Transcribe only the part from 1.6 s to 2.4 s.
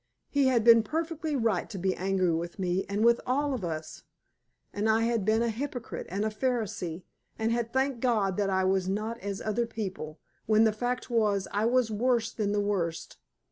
to be angry